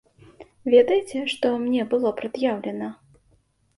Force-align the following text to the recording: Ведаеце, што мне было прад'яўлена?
Ведаеце, 0.73 1.21
што 1.35 1.51
мне 1.67 1.81
было 1.93 2.15
прад'яўлена? 2.23 2.89